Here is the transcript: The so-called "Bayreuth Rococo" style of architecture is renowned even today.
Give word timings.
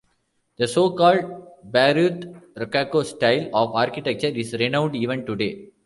The 0.57 0.67
so-called 0.67 1.47
"Bayreuth 1.63 2.23
Rococo" 2.57 3.03
style 3.03 3.51
of 3.53 3.75
architecture 3.75 4.29
is 4.29 4.51
renowned 4.53 4.95
even 4.95 5.27
today. 5.27 5.69